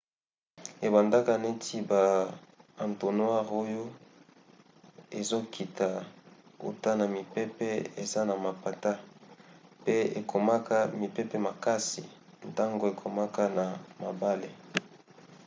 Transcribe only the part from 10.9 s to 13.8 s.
mipepe makasi ntango ekomaka na